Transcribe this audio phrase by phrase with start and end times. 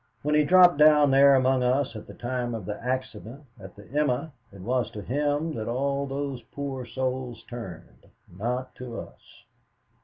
[0.23, 3.87] When he dropped down there among us at the time of the accident at the
[3.87, 9.43] 'Emma,' it was to him that all those poor souls turned, not to us.